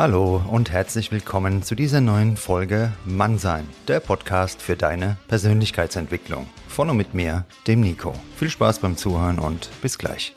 [0.00, 6.46] Hallo und herzlich willkommen zu dieser neuen Folge Mannsein, der Podcast für deine Persönlichkeitsentwicklung.
[6.68, 8.14] Von und mit mir, dem Nico.
[8.36, 10.36] Viel Spaß beim Zuhören und bis gleich.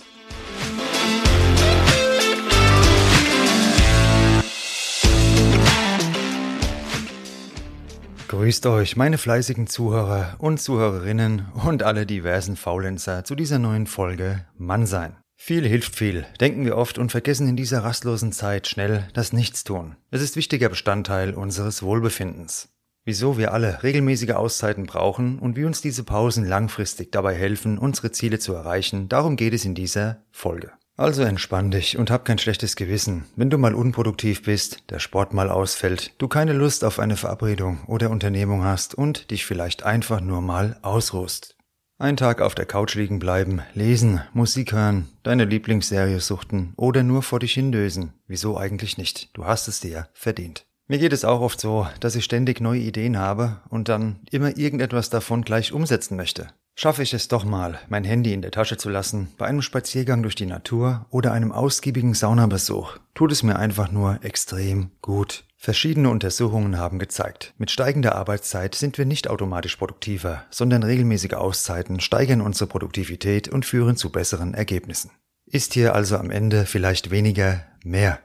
[8.29, 14.43] Grüßt euch, meine fleißigen Zuhörer und Zuhörerinnen und alle diversen Faulenzer zu dieser neuen Folge
[14.57, 15.17] Mannsein.
[15.43, 19.95] Viel hilft viel, denken wir oft und vergessen in dieser rastlosen Zeit schnell das Nichtstun.
[20.11, 22.69] Es ist wichtiger Bestandteil unseres Wohlbefindens.
[23.05, 28.11] Wieso wir alle regelmäßige Auszeiten brauchen und wie uns diese Pausen langfristig dabei helfen, unsere
[28.11, 30.73] Ziele zu erreichen, darum geht es in dieser Folge.
[30.95, 35.33] Also entspann dich und hab kein schlechtes Gewissen, wenn du mal unproduktiv bist, der Sport
[35.33, 40.21] mal ausfällt, du keine Lust auf eine Verabredung oder Unternehmung hast und dich vielleicht einfach
[40.21, 41.55] nur mal ausruhst.
[42.01, 47.21] Ein Tag auf der Couch liegen bleiben, lesen, Musik hören, deine Lieblingsserie suchten oder nur
[47.21, 48.13] vor dich hindösen.
[48.25, 49.29] Wieso eigentlich nicht?
[49.37, 50.65] Du hast es dir verdient.
[50.87, 54.57] Mir geht es auch oft so, dass ich ständig neue Ideen habe und dann immer
[54.57, 56.47] irgendetwas davon gleich umsetzen möchte.
[56.73, 60.23] Schaffe ich es doch mal, mein Handy in der Tasche zu lassen, bei einem Spaziergang
[60.23, 65.43] durch die Natur oder einem ausgiebigen Saunabesuch, tut es mir einfach nur extrem gut.
[65.63, 71.99] Verschiedene Untersuchungen haben gezeigt, mit steigender Arbeitszeit sind wir nicht automatisch produktiver, sondern regelmäßige Auszeiten
[71.99, 75.11] steigern unsere Produktivität und führen zu besseren Ergebnissen.
[75.45, 78.17] Ist hier also am Ende vielleicht weniger mehr?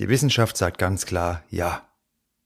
[0.00, 1.88] Die Wissenschaft sagt ganz klar ja.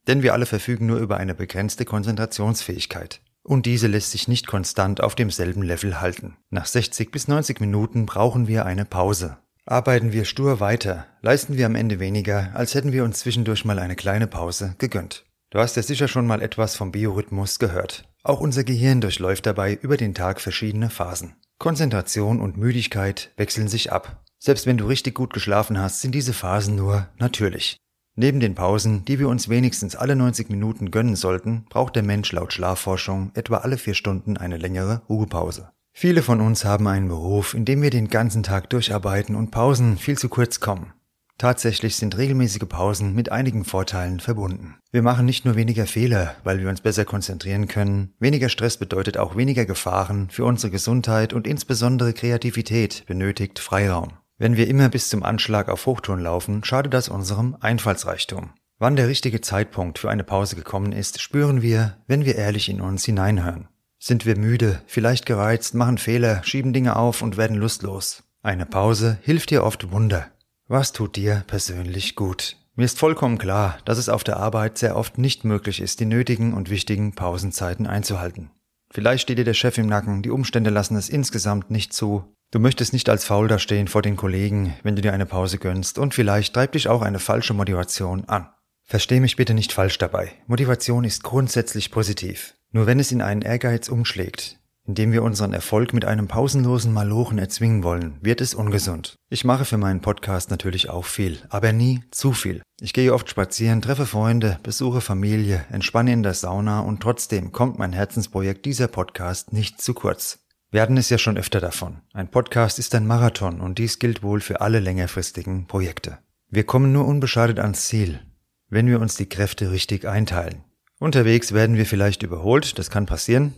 [0.07, 3.23] Denn wir alle verfügen nur über eine begrenzte Konzentrationsfähigkeit.
[3.43, 6.37] Und diese lässt sich nicht konstant auf demselben Level halten.
[6.51, 9.39] Nach 60 bis 90 Minuten brauchen wir eine Pause.
[9.71, 13.79] Arbeiten wir stur weiter, leisten wir am Ende weniger, als hätten wir uns zwischendurch mal
[13.79, 15.25] eine kleine Pause gegönnt.
[15.51, 18.03] Du hast ja sicher schon mal etwas vom Biorhythmus gehört.
[18.25, 21.37] Auch unser Gehirn durchläuft dabei über den Tag verschiedene Phasen.
[21.59, 24.25] Konzentration und Müdigkeit wechseln sich ab.
[24.41, 27.77] Selbst wenn du richtig gut geschlafen hast, sind diese Phasen nur natürlich.
[28.17, 32.33] Neben den Pausen, die wir uns wenigstens alle 90 Minuten gönnen sollten, braucht der Mensch
[32.33, 35.71] laut Schlafforschung etwa alle vier Stunden eine längere Ruhepause.
[35.93, 39.99] Viele von uns haben einen Beruf, in dem wir den ganzen Tag durcharbeiten und Pausen
[39.99, 40.93] viel zu kurz kommen.
[41.41, 44.77] Tatsächlich sind regelmäßige Pausen mit einigen Vorteilen verbunden.
[44.93, 49.17] Wir machen nicht nur weniger Fehler, weil wir uns besser konzentrieren können, weniger Stress bedeutet
[49.17, 54.19] auch weniger Gefahren für unsere Gesundheit und insbesondere Kreativität benötigt Freiraum.
[54.37, 58.51] Wenn wir immer bis zum Anschlag auf Hochton laufen, schadet das unserem Einfallsreichtum.
[58.79, 62.83] Wann der richtige Zeitpunkt für eine Pause gekommen ist, spüren wir, wenn wir ehrlich in
[62.83, 63.69] uns hineinhören.
[64.03, 68.23] Sind wir müde, vielleicht gereizt, machen Fehler, schieben Dinge auf und werden lustlos.
[68.43, 70.29] Eine Pause hilft dir oft Wunder.
[70.69, 72.57] Was tut dir persönlich gut?
[72.77, 76.07] Mir ist vollkommen klar, dass es auf der Arbeit sehr oft nicht möglich ist, die
[76.07, 78.51] nötigen und wichtigen Pausenzeiten einzuhalten.
[78.91, 82.25] Vielleicht steht dir der Chef im Nacken, die Umstände lassen es insgesamt nicht zu.
[82.53, 85.99] Du möchtest nicht als faul dastehen vor den Kollegen, wenn du dir eine Pause gönnst,
[85.99, 88.49] und vielleicht treibt dich auch eine falsche Motivation an.
[88.83, 90.33] Versteh mich bitte nicht falsch dabei.
[90.47, 92.55] Motivation ist grundsätzlich positiv.
[92.73, 97.39] Nur wenn es in einen Ehrgeiz umschlägt, indem wir unseren Erfolg mit einem pausenlosen Malochen
[97.39, 99.17] erzwingen wollen, wird es ungesund.
[99.29, 102.63] Ich mache für meinen Podcast natürlich auch viel, aber nie zu viel.
[102.81, 107.79] Ich gehe oft spazieren, treffe Freunde, besuche Familie, entspanne in der Sauna und trotzdem kommt
[107.79, 110.39] mein Herzensprojekt dieser Podcast nicht zu kurz.
[110.71, 112.03] Wir hatten es ja schon öfter davon.
[112.13, 116.19] Ein Podcast ist ein Marathon und dies gilt wohl für alle längerfristigen Projekte.
[116.49, 118.21] Wir kommen nur unbeschadet ans Ziel,
[118.69, 120.63] wenn wir uns die Kräfte richtig einteilen.
[121.01, 123.55] Unterwegs werden wir vielleicht überholt, das kann passieren,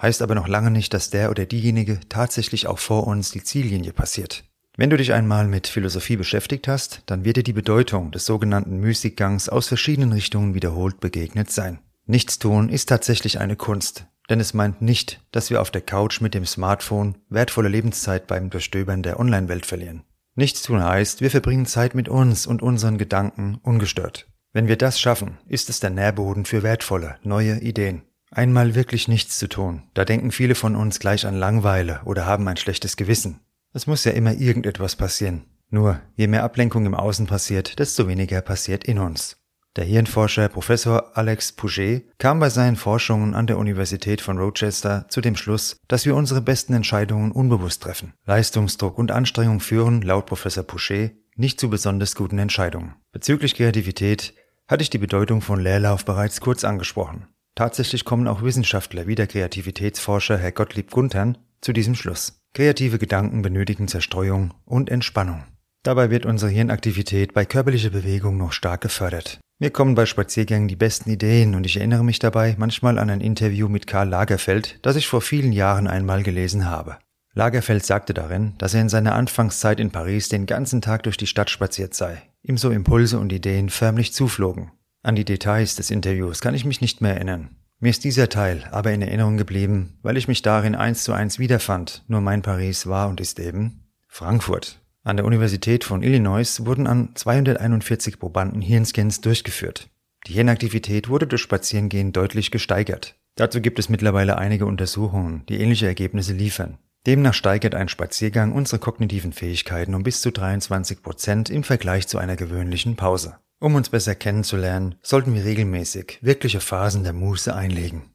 [0.00, 3.92] heißt aber noch lange nicht, dass der oder diejenige tatsächlich auch vor uns die Ziellinie
[3.92, 4.44] passiert.
[4.76, 8.78] Wenn du dich einmal mit Philosophie beschäftigt hast, dann wird dir die Bedeutung des sogenannten
[8.78, 11.80] Müßiggangs aus verschiedenen Richtungen wiederholt begegnet sein.
[12.06, 16.34] Nichtstun ist tatsächlich eine Kunst, denn es meint nicht, dass wir auf der Couch mit
[16.34, 20.04] dem Smartphone wertvolle Lebenszeit beim Durchstöbern der Online-Welt verlieren.
[20.36, 24.28] Nichtstun heißt, wir verbringen Zeit mit uns und unseren Gedanken ungestört.
[24.56, 28.00] Wenn wir das schaffen, ist es der Nährboden für wertvolle, neue Ideen.
[28.30, 32.48] Einmal wirklich nichts zu tun, da denken viele von uns gleich an Langweile oder haben
[32.48, 33.40] ein schlechtes Gewissen.
[33.74, 35.44] Es muss ja immer irgendetwas passieren.
[35.68, 39.36] Nur, je mehr Ablenkung im Außen passiert, desto weniger passiert in uns.
[39.76, 45.20] Der Hirnforscher Professor Alex Pouget kam bei seinen Forschungen an der Universität von Rochester zu
[45.20, 48.14] dem Schluss, dass wir unsere besten Entscheidungen unbewusst treffen.
[48.24, 52.94] Leistungsdruck und Anstrengung führen, laut Professor Pouget, nicht zu besonders guten Entscheidungen.
[53.12, 54.32] Bezüglich Kreativität
[54.68, 57.26] hatte ich die Bedeutung von Leerlauf bereits kurz angesprochen.
[57.54, 62.38] Tatsächlich kommen auch Wissenschaftler wie der Kreativitätsforscher Herr Gottlieb Guntern zu diesem Schluss.
[62.52, 65.44] Kreative Gedanken benötigen Zerstreuung und Entspannung.
[65.82, 69.38] Dabei wird unsere Hirnaktivität bei körperlicher Bewegung noch stark gefördert.
[69.58, 73.20] Mir kommen bei Spaziergängen die besten Ideen und ich erinnere mich dabei manchmal an ein
[73.20, 76.98] Interview mit Karl Lagerfeld, das ich vor vielen Jahren einmal gelesen habe.
[77.32, 81.26] Lagerfeld sagte darin, dass er in seiner Anfangszeit in Paris den ganzen Tag durch die
[81.26, 82.22] Stadt spaziert sei.
[82.48, 84.70] Ihm so Impulse und Ideen förmlich zuflogen.
[85.02, 87.50] An die Details des Interviews kann ich mich nicht mehr erinnern.
[87.78, 91.38] Mir ist dieser Teil aber in Erinnerung geblieben, weil ich mich darin eins zu eins
[91.38, 94.80] wiederfand, nur mein Paris war und ist eben Frankfurt.
[95.04, 99.90] An der Universität von Illinois wurden an 241 Probanden Hirnscans durchgeführt.
[100.26, 103.14] Die Hirnaktivität wurde durch Spazierengehen deutlich gesteigert.
[103.36, 106.78] Dazu gibt es mittlerweile einige Untersuchungen, die ähnliche Ergebnisse liefern.
[107.06, 112.18] Demnach steigert ein Spaziergang unsere kognitiven Fähigkeiten um bis zu 23 Prozent im Vergleich zu
[112.18, 113.36] einer gewöhnlichen Pause.
[113.60, 118.10] Um uns besser kennenzulernen, sollten wir regelmäßig wirkliche Phasen der Muße einlegen.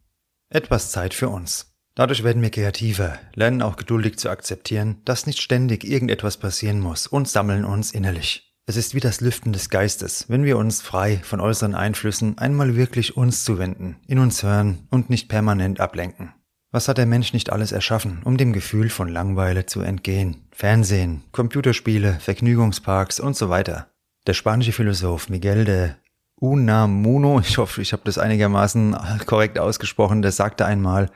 [0.49, 1.73] Etwas Zeit für uns.
[1.95, 7.07] Dadurch werden wir kreativer, lernen auch geduldig zu akzeptieren, dass nicht ständig irgendetwas passieren muss
[7.07, 8.53] und sammeln uns innerlich.
[8.65, 12.75] Es ist wie das Lüften des Geistes, wenn wir uns frei von äußeren Einflüssen einmal
[12.75, 16.33] wirklich uns zuwenden, in uns hören und nicht permanent ablenken.
[16.73, 20.47] Was hat der Mensch nicht alles erschaffen, um dem Gefühl von Langweile zu entgehen?
[20.51, 23.88] Fernsehen, Computerspiele, Vergnügungsparks und so weiter.
[24.25, 25.89] Der spanische Philosoph Miguel de
[26.35, 28.95] Unamuno, ich hoffe, ich habe das einigermaßen
[29.25, 31.12] korrekt ausgesprochen, der sagte einmal,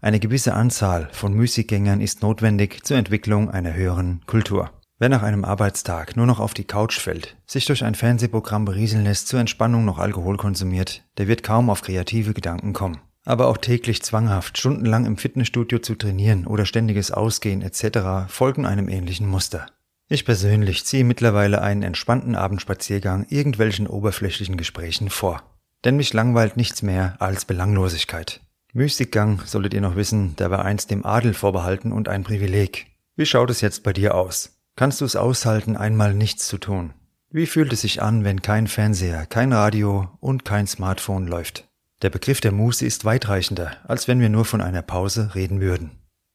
[0.00, 4.70] eine gewisse Anzahl von Müßiggängern ist notwendig zur Entwicklung einer höheren Kultur.
[4.98, 9.04] Wer nach einem Arbeitstag nur noch auf die Couch fällt, sich durch ein Fernsehprogramm berieseln
[9.04, 12.98] lässt, zur Entspannung noch Alkohol konsumiert, der wird kaum auf kreative Gedanken kommen.
[13.26, 18.32] Aber auch täglich zwanghaft stundenlang im Fitnessstudio zu trainieren oder ständiges Ausgehen etc.
[18.32, 19.66] folgen einem ähnlichen Muster.
[20.08, 25.42] Ich persönlich ziehe mittlerweile einen entspannten Abendspaziergang irgendwelchen oberflächlichen Gesprächen vor.
[25.84, 28.40] Denn mich langweilt nichts mehr als Belanglosigkeit.
[28.72, 32.86] Mystikgang, solltet ihr noch wissen, der war einst dem Adel vorbehalten und ein Privileg.
[33.16, 34.60] Wie schaut es jetzt bei dir aus?
[34.76, 36.92] Kannst du es aushalten, einmal nichts zu tun?
[37.30, 41.65] Wie fühlt es sich an, wenn kein Fernseher, kein Radio und kein Smartphone läuft?
[42.02, 45.92] Der Begriff der Muße ist weitreichender, als wenn wir nur von einer Pause reden würden.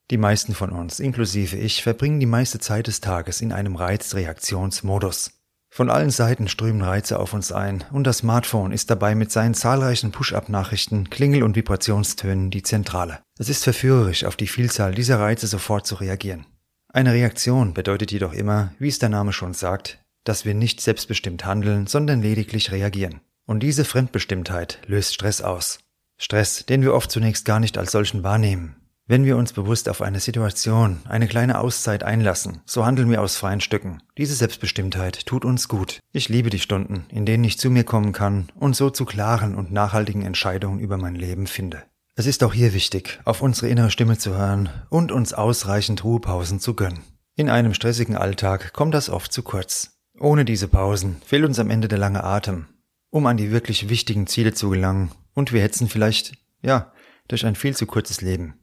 [0.10, 5.32] Die meisten von uns, inklusive ich, verbringen die meiste Zeit des Tages in einem Reizreaktionsmodus.
[5.70, 9.54] Von allen Seiten strömen Reize auf uns ein und das Smartphone ist dabei mit seinen
[9.54, 13.20] zahlreichen Push-up-Nachrichten, Klingel- und Vibrationstönen die Zentrale.
[13.40, 16.46] Es ist verführerisch, auf die Vielzahl dieser Reize sofort zu reagieren.
[16.90, 21.46] Eine Reaktion bedeutet jedoch immer, wie es der Name schon sagt, dass wir nicht selbstbestimmt
[21.46, 23.22] handeln, sondern lediglich reagieren.
[23.46, 25.80] Und diese Fremdbestimmtheit löst Stress aus.
[26.18, 28.76] Stress, den wir oft zunächst gar nicht als solchen wahrnehmen.
[29.08, 33.36] Wenn wir uns bewusst auf eine Situation, eine kleine Auszeit einlassen, so handeln wir aus
[33.36, 34.02] freien Stücken.
[34.18, 36.00] Diese Selbstbestimmtheit tut uns gut.
[36.14, 39.56] Ich liebe die Stunden, in denen ich zu mir kommen kann und so zu klaren
[39.56, 41.84] und nachhaltigen Entscheidungen über mein Leben finde.
[42.16, 46.60] Es ist auch hier wichtig, auf unsere innere Stimme zu hören und uns ausreichend Ruhepausen
[46.60, 47.02] zu gönnen.
[47.36, 49.98] In einem stressigen Alltag kommt das oft zu kurz.
[50.20, 52.68] Ohne diese Pausen fehlt uns am Ende der lange Atem,
[53.12, 56.92] um an die wirklich wichtigen Ziele zu gelangen und wir hetzen vielleicht, ja,
[57.28, 58.56] durch ein viel zu kurzes Leben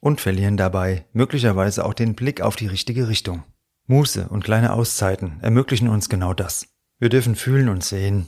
[0.00, 3.42] und verlieren dabei möglicherweise auch den Blick auf die richtige Richtung.
[3.86, 6.68] Muße und kleine Auszeiten ermöglichen uns genau das.
[6.98, 8.26] Wir dürfen fühlen und sehen,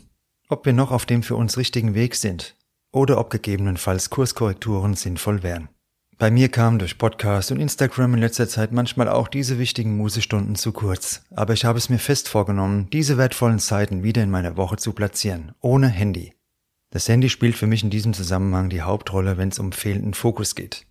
[0.49, 2.56] ob wir noch auf dem für uns richtigen Weg sind
[2.93, 5.69] oder ob gegebenenfalls Kurskorrekturen sinnvoll wären.
[6.18, 10.54] Bei mir kamen durch Podcast und Instagram in letzter Zeit manchmal auch diese wichtigen Musestunden
[10.54, 14.56] zu kurz, aber ich habe es mir fest vorgenommen, diese wertvollen Zeiten wieder in meiner
[14.56, 16.32] Woche zu platzieren, ohne Handy.
[16.88, 20.54] Das Handy spielt für mich in diesem Zusammenhang die Hauptrolle, wenn es um fehlenden Fokus
[20.54, 20.86] geht.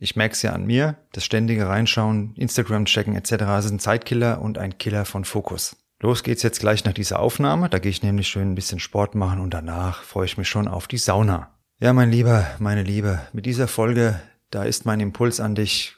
[0.00, 3.44] Ich merke es ja an mir, das ständige Reinschauen, Instagram checken etc.
[3.60, 5.76] sind Zeitkiller und ein Killer von Fokus.
[6.00, 7.68] Los geht's jetzt gleich nach dieser Aufnahme.
[7.70, 10.66] Da gehe ich nämlich schön ein bisschen Sport machen und danach freue ich mich schon
[10.66, 11.50] auf die Sauna.
[11.78, 14.20] Ja, mein Lieber, meine Liebe, mit dieser Folge,
[14.50, 15.96] da ist mein Impuls an dich.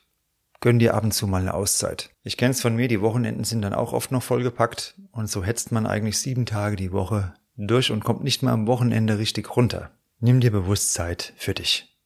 [0.61, 2.11] Gönn dir ab und zu mal eine Auszeit.
[2.25, 5.71] Ich kenn's von mir, die Wochenenden sind dann auch oft noch vollgepackt und so hetzt
[5.71, 9.91] man eigentlich sieben Tage die Woche durch und kommt nicht mal am Wochenende richtig runter.
[10.21, 11.97] Nimm dir bewusst Zeit für dich.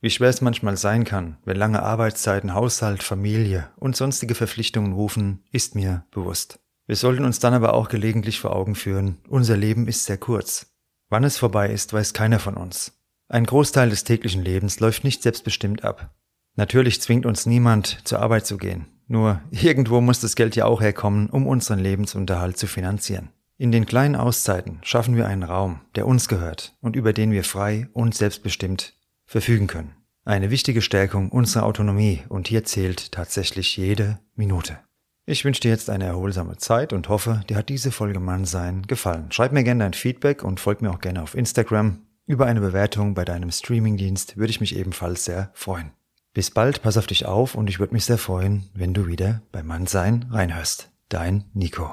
[0.00, 5.44] Wie schwer es manchmal sein kann, wenn lange Arbeitszeiten, Haushalt, Familie und sonstige Verpflichtungen rufen,
[5.52, 6.58] ist mir bewusst.
[6.86, 10.74] Wir sollten uns dann aber auch gelegentlich vor Augen führen, unser Leben ist sehr kurz.
[11.10, 12.99] Wann es vorbei ist, weiß keiner von uns.
[13.30, 16.10] Ein Großteil des täglichen Lebens läuft nicht selbstbestimmt ab.
[16.56, 18.86] Natürlich zwingt uns niemand, zur Arbeit zu gehen.
[19.06, 23.28] Nur irgendwo muss das Geld ja auch herkommen, um unseren Lebensunterhalt zu finanzieren.
[23.56, 27.44] In den kleinen Auszeiten schaffen wir einen Raum, der uns gehört und über den wir
[27.44, 28.94] frei und selbstbestimmt
[29.26, 29.94] verfügen können.
[30.24, 34.76] Eine wichtige Stärkung unserer Autonomie und hier zählt tatsächlich jede Minute.
[35.24, 39.30] Ich wünsche dir jetzt eine erholsame Zeit und hoffe, dir hat diese Folge Mannsein gefallen.
[39.30, 42.00] Schreib mir gerne dein Feedback und folg mir auch gerne auf Instagram.
[42.30, 45.90] Über eine Bewertung bei deinem Streamingdienst würde ich mich ebenfalls sehr freuen.
[46.32, 49.42] Bis bald, pass auf dich auf und ich würde mich sehr freuen, wenn du wieder
[49.50, 50.90] bei Mannsein reinhörst.
[51.08, 51.92] Dein Nico.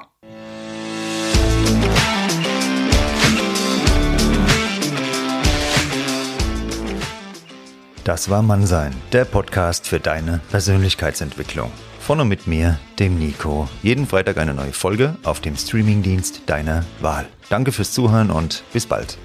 [8.03, 11.71] Das war Mannsein, der Podcast für deine Persönlichkeitsentwicklung.
[11.99, 13.67] Von und mit mir, dem Nico.
[13.81, 17.27] Jeden Freitag eine neue Folge auf dem Streamingdienst deiner Wahl.
[17.49, 19.17] Danke fürs Zuhören und bis bald.